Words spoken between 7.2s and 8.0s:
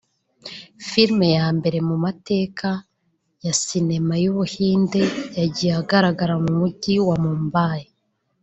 Mumbai